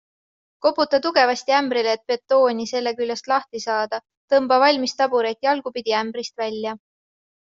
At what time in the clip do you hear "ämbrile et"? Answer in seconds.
1.57-2.07